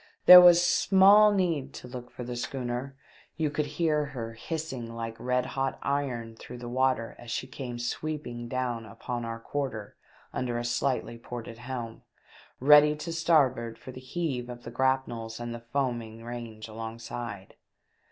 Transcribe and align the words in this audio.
There 0.25 0.41
was 0.41 0.65
small 0.65 1.31
need 1.31 1.75
to 1.75 1.87
look 1.87 2.09
for 2.09 2.23
the 2.23 2.35
schooner; 2.35 2.95
you 3.37 3.51
could 3.51 3.67
hear 3.77 4.05
her 4.05 4.33
hissing 4.33 4.95
like 4.95 5.15
red 5.19 5.45
hot 5.45 5.77
iron 5.83 6.35
through 6.35 6.57
the 6.57 6.67
water 6.67 7.15
as 7.19 7.29
she 7.29 7.45
came 7.45 7.77
sweeping 7.77 8.47
down 8.47 8.83
upon 8.87 9.25
our 9.25 9.39
quarter 9.39 9.95
under 10.33 10.57
a 10.57 10.65
slightly 10.65 11.19
ported 11.19 11.59
helm, 11.59 12.01
ready 12.59 12.95
to 12.95 13.13
starboard 13.13 13.77
for 13.77 13.91
the 13.91 14.01
heave 14.01 14.49
of 14.49 14.63
the 14.63 14.71
grapnels 14.71 15.39
and 15.39 15.53
the 15.53 15.65
foaming 15.71 16.23
range 16.23 16.67
alongside. 16.67 17.53